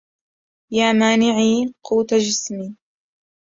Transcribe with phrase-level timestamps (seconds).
[0.73, 2.75] يا مانعي قوت جسمي